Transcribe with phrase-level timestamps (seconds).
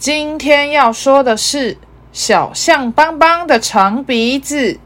[0.00, 1.76] 今天要说的是
[2.10, 4.80] 小象邦邦的长鼻子。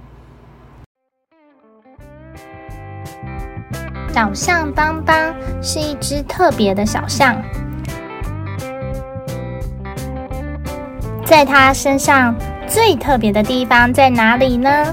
[4.12, 7.40] 小象邦邦是一只特别的小象，
[11.24, 12.34] 在它身上
[12.66, 14.92] 最特别的地方在哪里呢？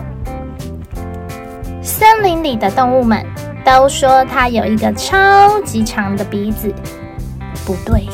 [1.81, 3.25] 森林里的动物们
[3.65, 6.71] 都说它有一个超级长的鼻子，
[7.65, 8.07] 不对，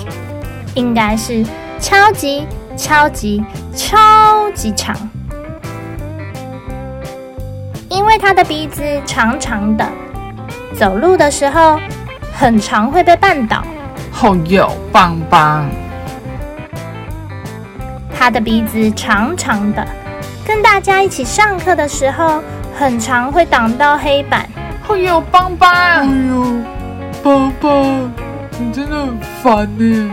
[0.73, 1.45] 应该是。
[1.79, 3.43] 超级超级
[3.75, 4.95] 超级长，
[7.89, 9.87] 因为它的鼻子长长的，
[10.75, 11.79] 走路的时候
[12.33, 13.63] 很常会被绊倒。
[14.11, 15.69] 好有棒棒！
[18.17, 19.85] 它的鼻子长长的，
[20.45, 22.41] 跟大家一起上课的时候，
[22.75, 24.49] 很常会挡到黑板。
[24.81, 25.69] 好有棒棒！
[25.71, 26.45] 哎呦，
[27.23, 28.11] 棒棒，
[28.59, 30.11] 你真的很烦呢。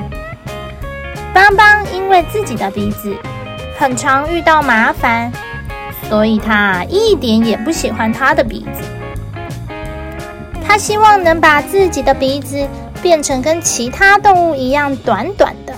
[1.34, 3.12] 邦邦因为自己的鼻子
[3.76, 5.32] 很常遇到麻烦，
[6.08, 8.84] 所以他一点也不喜欢他的鼻子。
[10.64, 12.64] 他希望能把自己的鼻子
[13.02, 15.74] 变成跟其他动物一样短短的。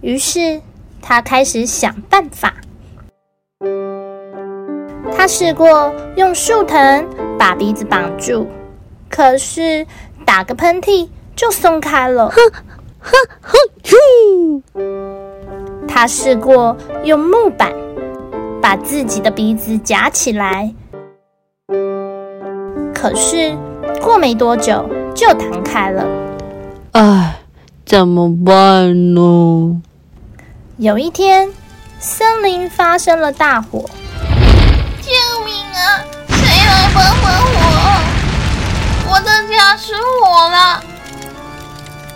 [0.00, 0.58] 于是
[1.02, 2.54] 他开始想办法。
[5.14, 7.06] 他试过用树藤
[7.38, 8.46] 把鼻子绑住，
[9.10, 9.86] 可是
[10.24, 11.06] 打个喷嚏
[11.40, 12.28] 就松开了。
[12.28, 12.36] 哼
[13.00, 13.96] 哼啾！
[15.88, 17.72] 他试过用木板
[18.60, 20.70] 把自己的鼻子夹起来，
[22.94, 23.56] 可是
[24.02, 26.06] 过没多久就弹开了。
[26.92, 27.40] 唉，
[27.86, 29.80] 怎么办呢？
[30.76, 31.48] 有一天，
[31.98, 33.88] 森林发生了大火，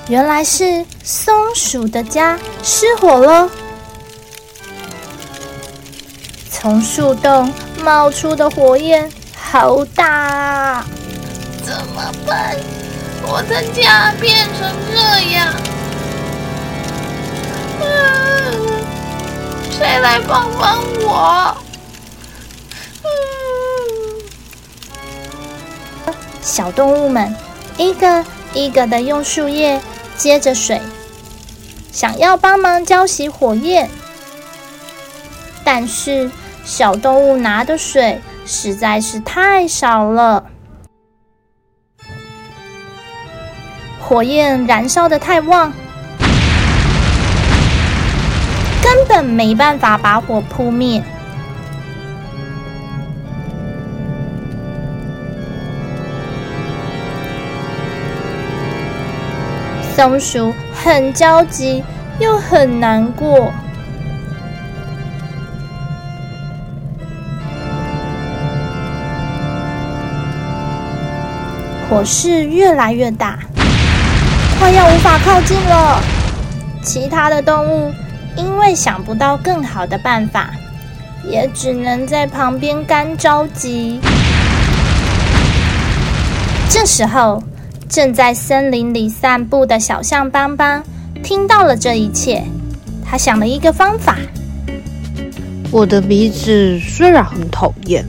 [0.09, 3.49] 原来是松鼠的家失火了，
[6.51, 7.51] 从树洞
[7.83, 10.87] 冒出的火焰好大啊！
[11.65, 12.55] 怎么办？
[13.23, 14.99] 我的家变成这
[15.33, 15.55] 样，
[19.71, 21.57] 谁来帮帮我？
[26.43, 27.35] 小动物们
[27.79, 28.23] 一个
[28.53, 29.81] 一个的用树叶。
[30.17, 30.81] 接着水，
[31.93, 33.91] 想要帮忙浇熄火焰，
[35.63, 36.31] 但是
[36.65, 40.45] 小动物拿的水实在是太少了，
[44.01, 45.73] 火焰燃烧的太旺，
[48.83, 51.03] 根本没办法把火扑灭。
[59.95, 61.85] 松鼠很焦急，
[62.19, 63.53] 又很难过。
[71.89, 73.39] 火势越来越大，
[74.59, 76.03] 快要无法靠近了。
[76.83, 77.95] 其他的动物
[78.35, 80.51] 因为想不到更好的办法，
[81.23, 84.01] 也只能在旁边干着急。
[86.69, 87.41] 这时候。
[87.95, 90.83] 正在森林里散步的小象邦邦
[91.23, 92.43] 听到了这一切，
[93.07, 94.17] 他想了一个方法。
[95.71, 98.05] 我的鼻子虽然很讨厌，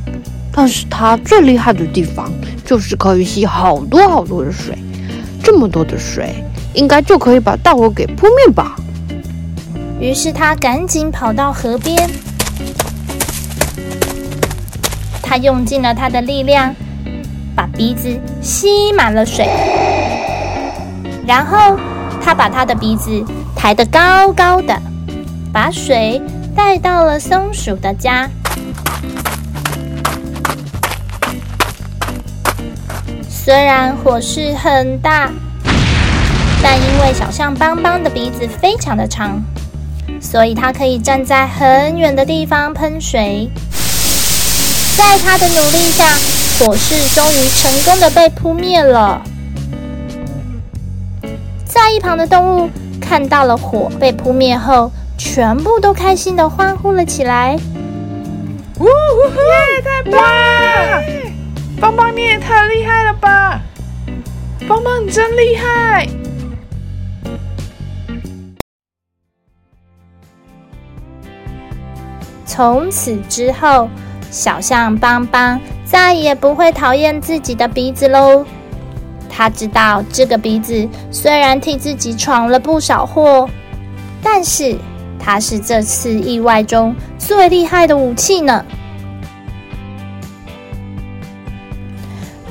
[0.52, 2.32] 但是它最厉害的地方
[2.66, 4.76] 就是可以吸好多好多的水。
[5.44, 6.34] 这么多的水，
[6.74, 8.76] 应该就可以把大火给扑灭吧。
[10.00, 12.10] 于是他赶紧跑到河边，
[15.22, 16.76] 他用尽了他的力量。
[17.76, 19.46] 鼻子吸满了水，
[21.28, 21.78] 然后
[22.24, 23.22] 他把他的鼻子
[23.54, 24.82] 抬得高高的，
[25.52, 26.22] 把水
[26.56, 28.30] 带到了松鼠的家。
[33.30, 35.30] 虽然火势很大，
[36.64, 39.44] 但因为小象邦邦的鼻子非常的长，
[40.22, 43.50] 所以它可以站在很远的地方喷水。
[44.98, 46.06] 在他的努力下。
[46.58, 49.22] 火势终于成功的被扑灭了。
[51.66, 52.70] 在一旁的动物
[53.02, 57.58] 看到了火被扑灭后，全部都开心的欢呼了起来。
[58.80, 58.88] 呜呼！
[58.88, 61.04] 耶，太棒了！
[61.80, 63.62] 邦邦，你也太厉害了吧！
[64.66, 66.08] 邦邦，你真厉害！
[72.46, 73.90] 从此之后，
[74.32, 78.46] 小象邦邦再也不会讨厌自己的鼻子喽。
[79.30, 83.50] 他知道这个鼻子虽然替自己闯了不少祸，
[84.22, 84.76] 但是
[85.20, 88.66] 它是这次意外中最厉害的武器呢。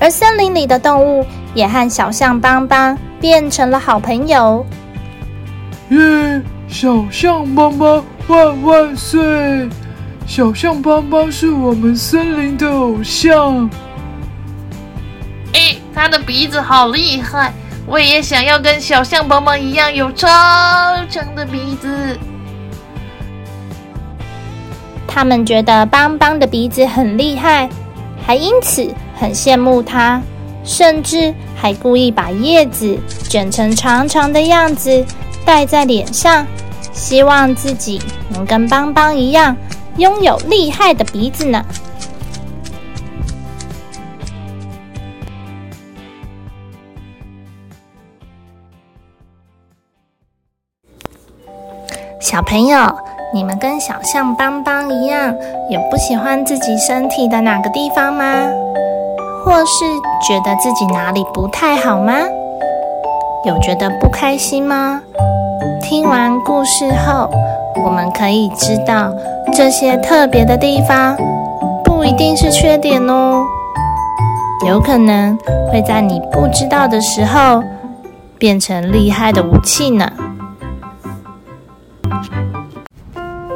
[0.00, 4.64] 而森林里的动物也和小象邦邦变成了好朋友。
[5.90, 6.42] 耶！
[6.66, 9.68] 小象邦邦万万岁！
[10.26, 13.70] 小象邦邦是我们森林的偶像。
[15.52, 17.52] 哎，他的鼻子好厉害，
[17.86, 20.26] 我也想要跟小象邦邦一样有超
[21.08, 22.18] 长的鼻子。
[25.06, 27.68] 他们觉得邦邦的鼻子很厉害，
[28.26, 30.20] 还因此很羡慕他，
[30.64, 32.98] 甚至还故意把叶子
[33.28, 35.04] 卷成长长的样子
[35.44, 36.44] 戴在脸上，
[36.92, 39.56] 希望自己能跟邦邦一样。
[39.96, 41.64] 拥有厉害的鼻子呢，
[52.20, 52.76] 小朋友，
[53.32, 55.32] 你们跟小象邦邦一样，
[55.70, 58.24] 有不喜欢自己身体的哪个地方吗？
[59.44, 59.84] 或是
[60.26, 62.14] 觉得自己哪里不太好吗？
[63.44, 65.00] 有觉得不开心吗？
[65.80, 67.30] 听完故事后，
[67.82, 69.10] 我们可以知道。
[69.52, 71.16] 这些特别的地方
[71.84, 73.44] 不一定是缺点哦，
[74.66, 75.36] 有可能
[75.70, 77.62] 会在你不知道的时候
[78.36, 80.10] 变成厉害的武器呢。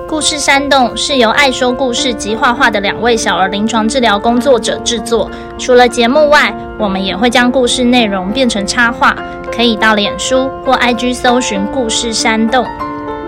[0.09, 5.31] 故事山洞是由爱说故事及画画的两位小儿临床治疗工作者制作。
[5.59, 9.17] 除了节目外，我们也会将故事内容变成插画，
[9.55, 12.65] 可以到脸书或 IG 搜寻“故事山洞”。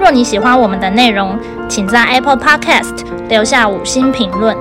[0.00, 1.38] 若你喜欢我们的内容，
[1.68, 4.56] 请在 Apple Podcast 留下五星评论，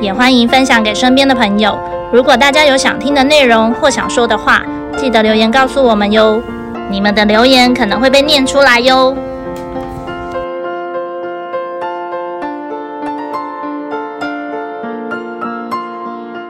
[0.00, 1.76] 也欢迎分享给身边的朋友。
[2.12, 4.62] 如果大家有想听的内容或想说的话，
[4.96, 6.40] 记得留言告诉我们哟。
[6.92, 9.16] 你们的留言可能会被念出来哟。